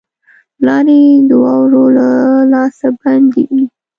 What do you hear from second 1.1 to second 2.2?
د واورو له